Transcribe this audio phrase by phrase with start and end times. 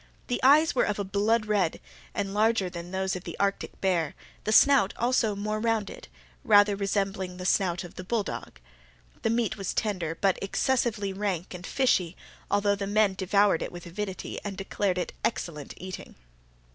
[0.29, 1.79] The eyes were of a blood red,
[2.15, 6.07] and larger than those of the Arctic bear, the snout also more rounded,
[6.43, 8.59] rather resembling the snout of the bulldog.
[9.21, 12.17] The meat was tender, but excessively rank and fishy,
[12.49, 16.15] although the men devoured it with avidity, and declared it excellent eating.